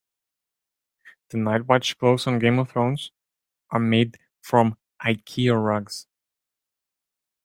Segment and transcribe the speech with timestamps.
[1.29, 3.11] The night watch cloaks on Game of Thrones
[3.69, 6.07] are made from Ikea rugs.